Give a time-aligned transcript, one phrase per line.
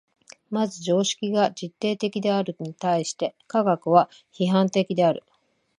[0.49, 5.21] まず常識が実定的であるに対して科学は批判的である。